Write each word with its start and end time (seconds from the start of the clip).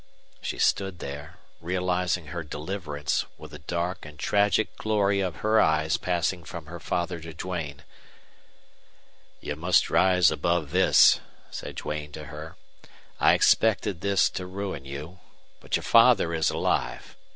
She 0.41 0.57
stood 0.57 0.97
there, 0.97 1.37
realizing 1.59 2.29
her 2.33 2.41
deliverance, 2.41 3.25
with 3.37 3.51
the 3.51 3.59
dark 3.59 4.03
and 4.03 4.17
tragic 4.17 4.75
glory 4.75 5.19
of 5.19 5.41
her 5.45 5.61
eyes 5.61 5.97
passing 5.97 6.43
from 6.43 6.65
her 6.65 6.79
father 6.79 7.19
to 7.19 7.35
Duane. 7.35 7.83
"You 9.41 9.55
must 9.55 9.91
rise 9.91 10.31
above 10.31 10.71
this," 10.71 11.19
said 11.51 11.75
Duane 11.75 12.11
to 12.13 12.23
her. 12.25 12.57
"I 13.19 13.35
expected 13.35 14.01
this 14.01 14.27
to 14.31 14.47
ruin 14.47 14.85
you. 14.85 15.19
But 15.59 15.75
your 15.75 15.83
father 15.83 16.33
is 16.33 16.49
alive. 16.49 17.15